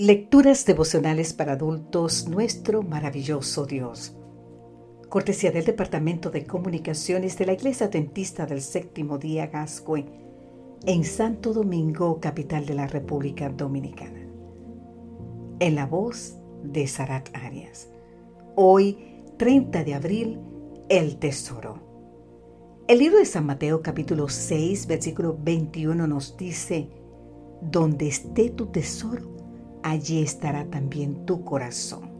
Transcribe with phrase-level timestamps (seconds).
[0.00, 4.14] Lecturas devocionales para adultos, nuestro maravilloso Dios.
[5.08, 10.06] Cortesía del Departamento de Comunicaciones de la Iglesia Adventista del Séptimo Día Gascue,
[10.86, 14.24] en Santo Domingo, capital de la República Dominicana.
[15.58, 17.90] En la voz de Sarat Arias.
[18.54, 20.38] Hoy, 30 de abril,
[20.88, 21.80] el tesoro.
[22.86, 26.88] El libro de San Mateo capítulo 6, versículo 21 nos dice,
[27.60, 29.37] Donde esté tu tesoro,
[29.90, 32.10] allí estará también tu corazón.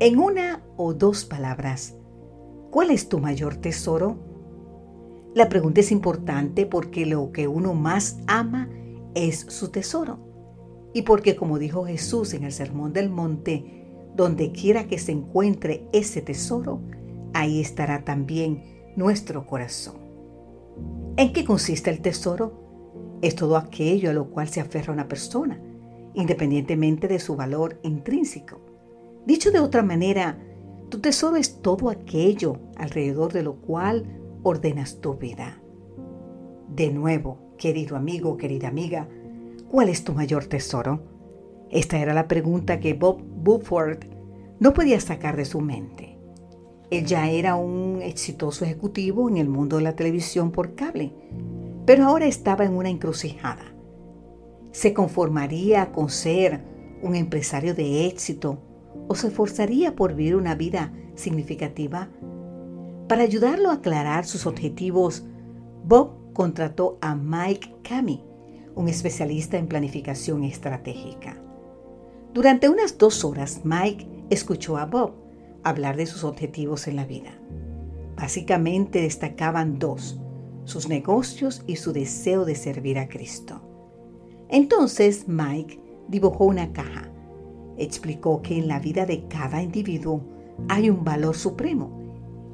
[0.00, 1.96] En una o dos palabras,
[2.70, 4.18] ¿cuál es tu mayor tesoro?
[5.34, 8.68] La pregunta es importante porque lo que uno más ama
[9.14, 10.18] es su tesoro.
[10.94, 15.88] Y porque como dijo Jesús en el Sermón del Monte, donde quiera que se encuentre
[15.92, 16.80] ese tesoro,
[17.34, 18.62] ahí estará también
[18.96, 19.96] nuestro corazón.
[21.16, 23.18] ¿En qué consiste el tesoro?
[23.20, 25.60] Es todo aquello a lo cual se aferra una persona,
[26.18, 28.60] independientemente de su valor intrínseco.
[29.24, 30.36] Dicho de otra manera,
[30.88, 34.04] tu tesoro es todo aquello alrededor de lo cual
[34.42, 35.62] ordenas tu vida.
[36.74, 39.08] De nuevo, querido amigo, querida amiga,
[39.70, 41.04] ¿cuál es tu mayor tesoro?
[41.70, 43.98] Esta era la pregunta que Bob Buford
[44.58, 46.18] no podía sacar de su mente.
[46.90, 51.12] Él ya era un exitoso ejecutivo en el mundo de la televisión por cable,
[51.86, 53.77] pero ahora estaba en una encrucijada
[54.72, 56.62] ¿Se conformaría con ser
[57.02, 58.58] un empresario de éxito
[59.08, 62.08] o se esforzaría por vivir una vida significativa?
[63.08, 65.24] Para ayudarlo a aclarar sus objetivos,
[65.84, 68.22] Bob contrató a Mike Cami,
[68.74, 71.36] un especialista en planificación estratégica.
[72.34, 75.14] Durante unas dos horas, Mike escuchó a Bob
[75.64, 77.32] hablar de sus objetivos en la vida.
[78.16, 80.20] Básicamente destacaban dos,
[80.64, 83.67] sus negocios y su deseo de servir a Cristo.
[84.48, 87.10] Entonces Mike dibujó una caja.
[87.76, 90.22] Explicó que en la vida de cada individuo
[90.68, 91.90] hay un valor supremo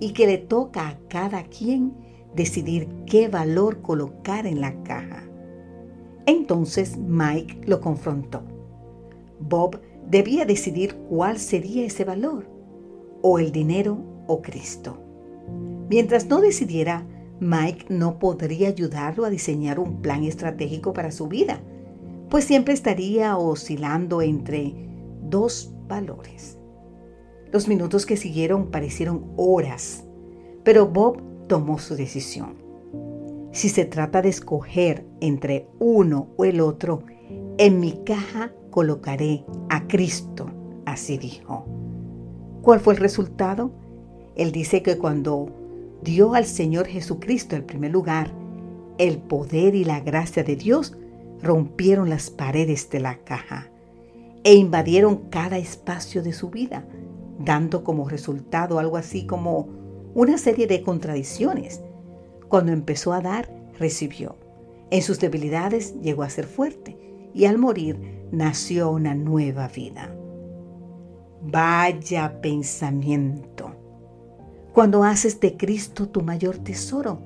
[0.00, 1.94] y que le toca a cada quien
[2.34, 5.28] decidir qué valor colocar en la caja.
[6.26, 8.42] Entonces Mike lo confrontó.
[9.38, 12.48] Bob debía decidir cuál sería ese valor,
[13.22, 14.98] o el dinero o Cristo.
[15.88, 17.06] Mientras no decidiera,
[17.38, 21.60] Mike no podría ayudarlo a diseñar un plan estratégico para su vida
[22.32, 24.74] pues siempre estaría oscilando entre
[25.20, 26.56] dos valores.
[27.52, 30.06] Los minutos que siguieron parecieron horas,
[30.64, 32.54] pero Bob tomó su decisión.
[33.52, 37.02] Si se trata de escoger entre uno o el otro,
[37.58, 40.46] en mi caja colocaré a Cristo,
[40.86, 41.66] así dijo.
[42.62, 43.72] ¿Cuál fue el resultado?
[44.36, 45.50] Él dice que cuando
[46.02, 48.32] dio al Señor Jesucristo el primer lugar,
[48.96, 50.96] el poder y la gracia de Dios
[51.42, 53.70] rompieron las paredes de la caja
[54.44, 56.86] e invadieron cada espacio de su vida,
[57.38, 59.68] dando como resultado algo así como
[60.14, 61.80] una serie de contradicciones.
[62.48, 64.36] Cuando empezó a dar, recibió.
[64.90, 66.96] En sus debilidades llegó a ser fuerte
[67.34, 70.14] y al morir nació una nueva vida.
[71.40, 73.74] Vaya pensamiento.
[74.72, 77.20] Cuando haces de Cristo tu mayor tesoro,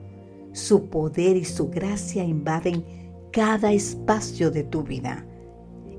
[0.52, 3.05] su poder y su gracia invaden
[3.36, 5.26] cada espacio de tu vida.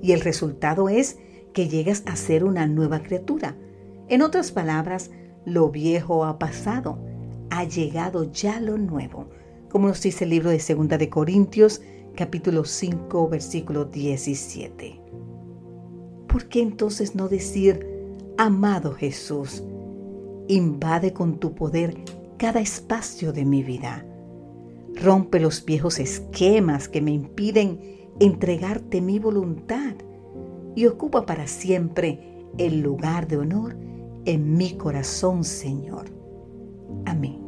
[0.01, 1.19] Y el resultado es
[1.53, 3.55] que llegas a ser una nueva criatura.
[4.07, 5.11] En otras palabras,
[5.45, 6.97] lo viejo ha pasado,
[7.51, 9.27] ha llegado ya lo nuevo,
[9.69, 11.83] como nos dice el libro de Segunda de Corintios,
[12.15, 14.99] capítulo 5, versículo 17.
[16.27, 17.85] ¿Por qué entonces no decir,
[18.39, 19.63] amado Jesús,
[20.47, 21.97] invade con tu poder
[22.37, 24.03] cada espacio de mi vida?
[25.01, 27.79] Rompe los viejos esquemas que me impiden
[28.19, 29.95] entregarte mi voluntad
[30.75, 33.77] y ocupa para siempre el lugar de honor
[34.25, 36.05] en mi corazón, Señor.
[37.05, 37.46] Amén.